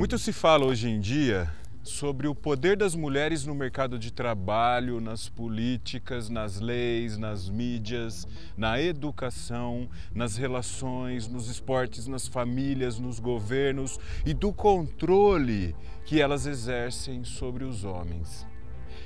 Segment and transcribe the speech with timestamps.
[0.00, 4.98] Muito se fala hoje em dia sobre o poder das mulheres no mercado de trabalho,
[4.98, 8.26] nas políticas, nas leis, nas mídias,
[8.56, 15.76] na educação, nas relações, nos esportes, nas famílias, nos governos e do controle
[16.06, 18.46] que elas exercem sobre os homens.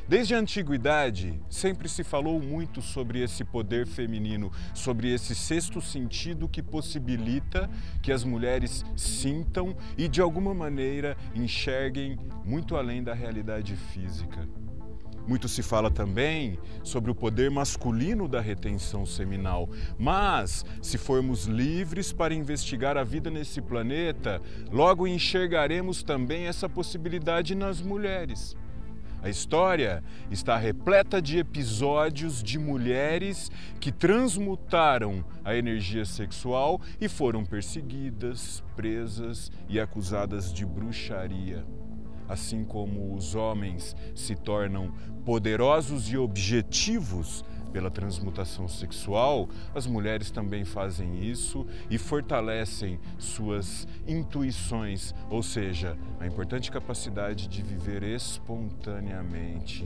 [0.07, 6.47] Desde a antiguidade, sempre se falou muito sobre esse poder feminino, sobre esse sexto sentido
[6.47, 7.71] que possibilita
[8.03, 14.47] que as mulheres sintam e, de alguma maneira, enxerguem muito além da realidade física.
[15.27, 22.13] Muito se fala também sobre o poder masculino da retenção seminal, mas se formos livres
[22.13, 28.55] para investigar a vida nesse planeta, logo enxergaremos também essa possibilidade nas mulheres.
[29.25, 33.51] A história está repleta de episódios de mulheres
[33.81, 41.65] que transmutaram a energia sexual e foram perseguidas, presas e acusadas de bruxaria.
[42.29, 44.93] Assim como os homens se tornam
[45.25, 47.43] poderosos e objetivos
[47.75, 56.27] pela transmutação sexual, as mulheres também fazem isso e fortalecem suas intuições, ou seja, a
[56.27, 59.85] importante capacidade de viver espontaneamente.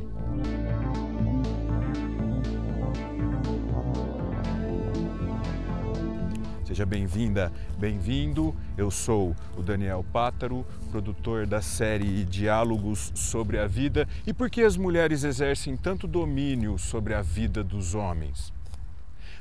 [6.79, 8.55] Seja bem-vinda, bem-vindo.
[8.77, 14.63] Eu sou o Daniel Pátaro, produtor da série Diálogos sobre a Vida e por que
[14.63, 18.53] as mulheres exercem tanto domínio sobre a vida dos homens.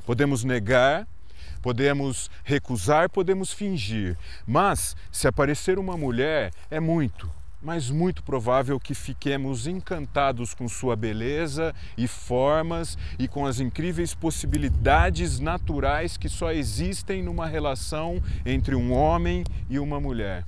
[0.04, 1.08] Podemos negar,
[1.62, 7.30] podemos recusar, podemos fingir, mas se aparecer uma mulher é muito,
[7.62, 14.14] mas muito provável que fiquemos encantados com sua beleza e formas e com as incríveis
[14.14, 20.46] possibilidades naturais que só existem numa relação entre um homem e uma mulher.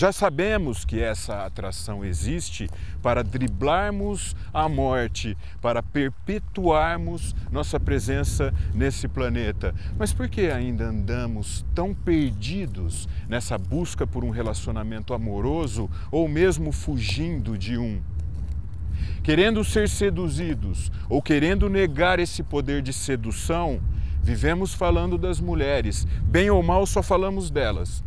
[0.00, 2.70] Já sabemos que essa atração existe
[3.02, 9.74] para driblarmos a morte, para perpetuarmos nossa presença nesse planeta.
[9.98, 16.72] Mas por que ainda andamos tão perdidos nessa busca por um relacionamento amoroso ou mesmo
[16.72, 18.00] fugindo de um?
[19.22, 23.78] Querendo ser seduzidos ou querendo negar esse poder de sedução,
[24.22, 28.02] vivemos falando das mulheres, bem ou mal só falamos delas.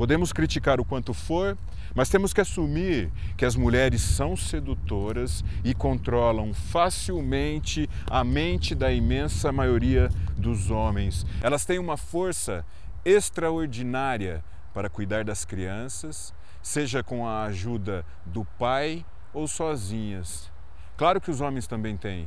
[0.00, 1.58] Podemos criticar o quanto for,
[1.94, 8.90] mas temos que assumir que as mulheres são sedutoras e controlam facilmente a mente da
[8.90, 10.08] imensa maioria
[10.38, 11.26] dos homens.
[11.42, 12.64] Elas têm uma força
[13.04, 20.50] extraordinária para cuidar das crianças, seja com a ajuda do pai ou sozinhas.
[20.96, 22.26] Claro que os homens também têm,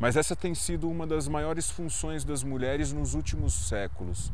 [0.00, 4.32] mas essa tem sido uma das maiores funções das mulheres nos últimos séculos.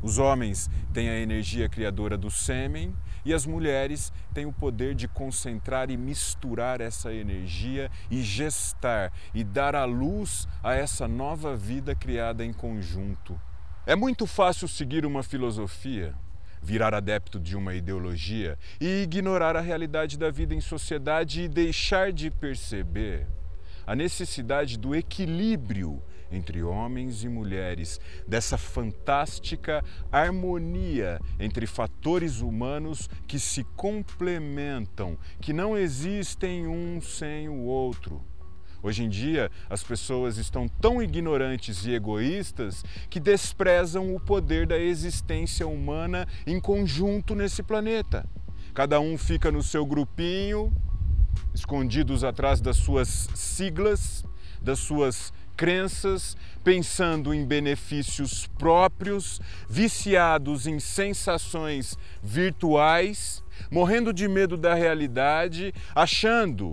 [0.00, 5.08] Os homens têm a energia criadora do sêmen e as mulheres têm o poder de
[5.08, 11.96] concentrar e misturar essa energia e gestar e dar à luz a essa nova vida
[11.96, 13.38] criada em conjunto.
[13.84, 16.14] É muito fácil seguir uma filosofia,
[16.62, 22.12] virar adepto de uma ideologia e ignorar a realidade da vida em sociedade e deixar
[22.12, 23.26] de perceber
[23.88, 29.82] a necessidade do equilíbrio entre homens e mulheres, dessa fantástica
[30.12, 38.22] harmonia entre fatores humanos que se complementam, que não existem um sem o outro.
[38.82, 44.78] Hoje em dia, as pessoas estão tão ignorantes e egoístas que desprezam o poder da
[44.78, 48.28] existência humana em conjunto nesse planeta.
[48.74, 50.70] Cada um fica no seu grupinho,
[51.54, 54.24] escondidos atrás das suas siglas,
[54.60, 64.74] das suas crenças, pensando em benefícios próprios, viciados em sensações virtuais, morrendo de medo da
[64.74, 66.70] realidade, achando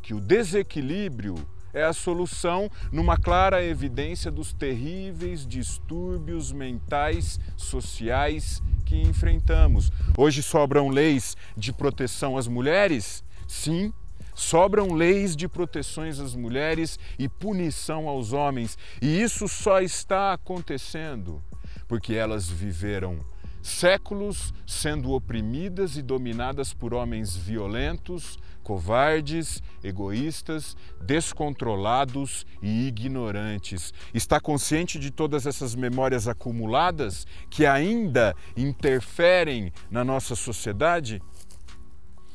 [0.00, 1.34] que o desequilíbrio
[1.72, 9.90] é a solução numa clara evidência dos terríveis distúrbios mentais, sociais que enfrentamos.
[10.16, 13.24] Hoje sobram leis de proteção às mulheres?
[13.46, 13.92] Sim,
[14.40, 21.42] Sobram leis de proteções às mulheres e punição aos homens, e isso só está acontecendo
[21.86, 23.20] porque elas viveram
[23.62, 33.92] séculos sendo oprimidas e dominadas por homens violentos, covardes, egoístas, descontrolados e ignorantes.
[34.14, 41.20] Está consciente de todas essas memórias acumuladas que ainda interferem na nossa sociedade?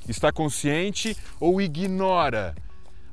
[0.07, 2.55] Está consciente ou ignora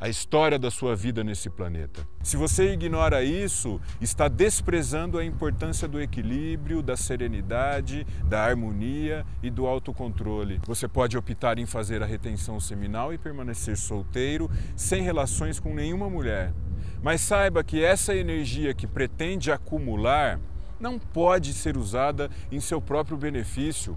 [0.03, 2.05] a história da sua vida nesse planeta.
[2.25, 9.49] Se você ignora isso, está desprezando a importância do equilíbrio, da serenidade, da harmonia e
[9.49, 10.61] do autocontrole.
[10.67, 16.11] Você pode optar em fazer a retenção seminal e permanecer solteiro, sem relações com nenhuma
[16.11, 16.53] mulher.
[17.01, 20.41] Mas saiba que essa energia que pretende acumular
[20.81, 23.97] não pode ser usada em seu próprio benefício.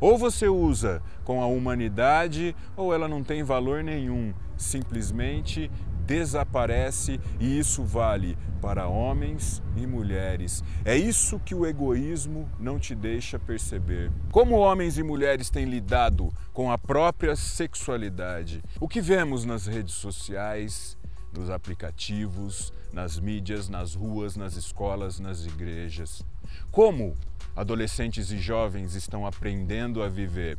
[0.00, 5.70] Ou você usa com a humanidade, ou ela não tem valor nenhum, simplesmente
[6.06, 10.62] desaparece e isso vale para homens e mulheres.
[10.84, 14.10] É isso que o egoísmo não te deixa perceber.
[14.30, 18.62] Como homens e mulheres têm lidado com a própria sexualidade?
[18.80, 20.96] O que vemos nas redes sociais,
[21.32, 26.24] nos aplicativos, nas mídias, nas ruas, nas escolas, nas igrejas?
[26.70, 27.16] Como
[27.54, 30.58] adolescentes e jovens estão aprendendo a viver.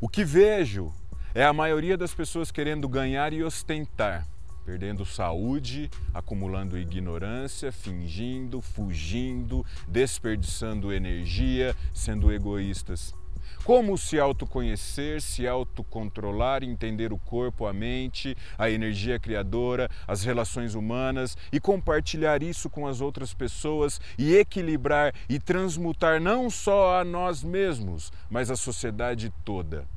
[0.00, 0.92] O que vejo
[1.34, 4.26] é a maioria das pessoas querendo ganhar e ostentar,
[4.64, 13.14] perdendo saúde, acumulando ignorância, fingindo, fugindo, desperdiçando energia, sendo egoístas.
[13.64, 20.74] Como se autoconhecer, se autocontrolar, entender o corpo, a mente, a energia criadora, as relações
[20.74, 27.04] humanas e compartilhar isso com as outras pessoas e equilibrar e transmutar não só a
[27.04, 29.95] nós mesmos, mas a sociedade toda.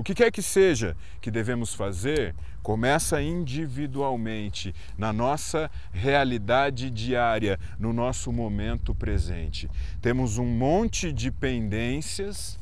[0.00, 7.92] O que quer que seja que devemos fazer, começa individualmente, na nossa realidade diária, no
[7.92, 9.68] nosso momento presente.
[10.00, 12.58] Temos um monte de pendências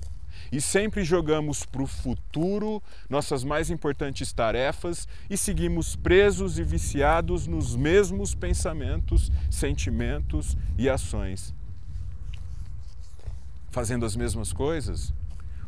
[0.50, 7.46] e sempre jogamos para o futuro nossas mais importantes tarefas e seguimos presos e viciados
[7.46, 11.54] nos mesmos pensamentos, sentimentos e ações.
[13.70, 15.14] Fazendo as mesmas coisas,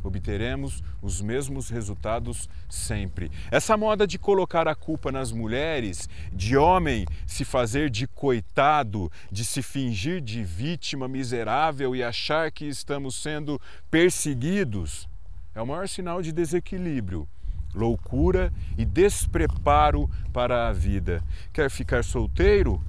[0.03, 3.31] obteremos os mesmos resultados sempre.
[3.51, 9.45] Essa moda de colocar a culpa nas mulheres, de homem se fazer de coitado, de
[9.45, 13.61] se fingir de vítima miserável e achar que estamos sendo
[13.91, 15.09] perseguidos,
[15.55, 17.29] é o maior sinal de desequilíbrio
[17.75, 21.23] loucura e despreparo para a vida.
[21.53, 22.83] Quer ficar solteiro?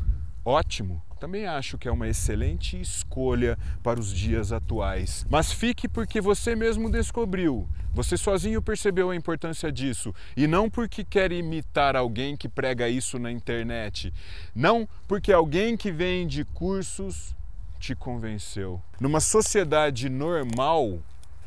[0.43, 1.01] Ótimo!
[1.21, 5.23] Também acho que é uma excelente escolha para os dias atuais.
[5.29, 7.69] Mas fique porque você mesmo descobriu.
[7.93, 13.19] Você sozinho percebeu a importância disso e não porque quer imitar alguém que prega isso
[13.19, 14.11] na internet.
[14.55, 17.35] Não porque alguém que vende cursos
[17.79, 18.81] te convenceu.
[18.99, 21.03] Numa sociedade normal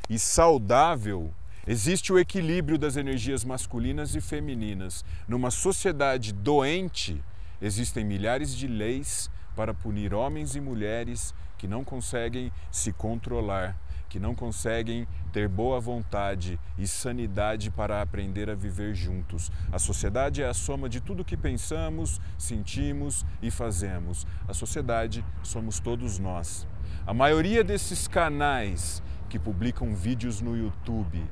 [0.08, 1.34] e saudável,
[1.66, 5.02] Existe o equilíbrio das energias masculinas e femininas.
[5.26, 7.22] Numa sociedade doente,
[7.60, 13.76] existem milhares de leis para punir homens e mulheres que não conseguem se controlar,
[14.08, 19.50] que não conseguem ter boa vontade e sanidade para aprender a viver juntos.
[19.72, 24.26] A sociedade é a soma de tudo que pensamos, sentimos e fazemos.
[24.46, 26.66] A sociedade somos todos nós.
[27.06, 31.22] A maioria desses canais que publicam vídeos no YouTube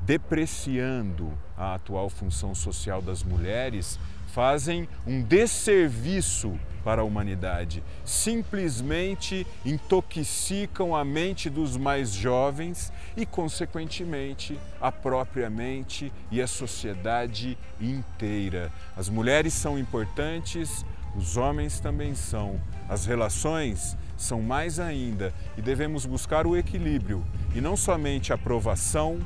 [0.00, 3.98] depreciando a atual função social das mulheres
[4.38, 7.82] fazem um desserviço para a humanidade.
[8.04, 17.58] Simplesmente intoxicam a mente dos mais jovens e, consequentemente, a própria mente e a sociedade
[17.80, 18.70] inteira.
[18.96, 20.86] As mulheres são importantes,
[21.16, 22.60] os homens também são.
[22.88, 27.24] As relações são mais ainda e devemos buscar o equilíbrio
[27.56, 29.18] e não somente aprovação,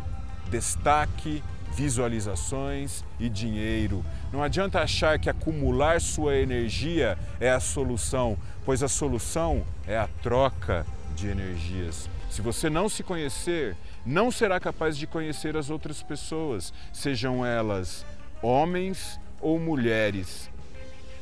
[0.50, 4.04] destaque, visualizações e dinheiro.
[4.32, 10.08] Não adianta achar que acumular sua energia é a solução, pois a solução é a
[10.22, 12.08] troca de energias.
[12.30, 18.06] Se você não se conhecer, não será capaz de conhecer as outras pessoas, sejam elas
[18.42, 20.48] homens ou mulheres.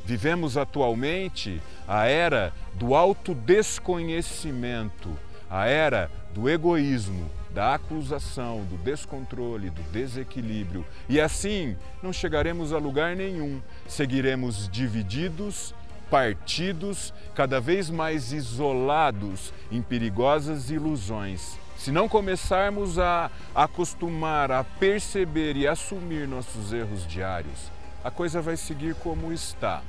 [0.03, 5.15] Vivemos atualmente a era do autodesconhecimento,
[5.51, 10.85] a era do egoísmo, da acusação, do descontrole, do desequilíbrio.
[11.09, 13.61] E assim não chegaremos a lugar nenhum.
[13.85, 15.75] Seguiremos divididos,
[16.09, 21.59] partidos, cada vez mais isolados em perigosas ilusões.
[21.77, 27.71] Se não começarmos a acostumar a perceber e assumir nossos erros diários,
[28.03, 29.81] a coisa vai seguir como está.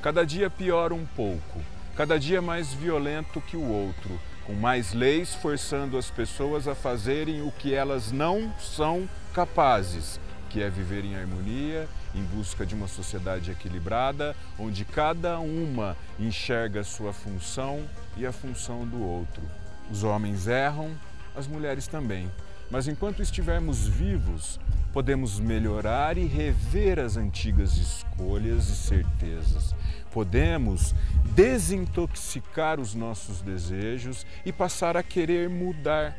[0.00, 1.60] Cada dia pior um pouco,
[1.96, 7.42] cada dia mais violento que o outro, com mais leis forçando as pessoas a fazerem
[7.42, 12.88] o que elas não são capazes, que é viver em harmonia, em busca de uma
[12.88, 17.84] sociedade equilibrada, onde cada uma enxerga sua função
[18.16, 19.42] e a função do outro.
[19.90, 20.92] Os homens erram,
[21.36, 22.30] as mulheres também.
[22.70, 24.60] Mas enquanto estivermos vivos,
[24.92, 29.74] podemos melhorar e rever as antigas escolhas e certezas.
[30.12, 30.94] Podemos
[31.34, 36.16] desintoxicar os nossos desejos e passar a querer mudar,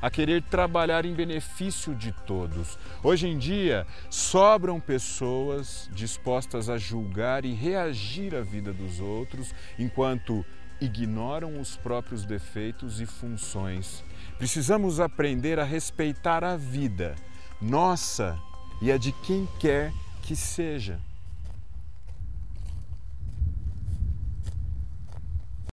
[0.00, 2.78] a querer trabalhar em benefício de todos.
[3.02, 10.44] Hoje em dia, sobram pessoas dispostas a julgar e reagir à vida dos outros, enquanto
[10.80, 14.04] ignoram os próprios defeitos e funções.
[14.38, 17.14] Precisamos aprender a respeitar a vida,
[17.60, 18.38] nossa
[18.82, 21.00] e a de quem quer que seja.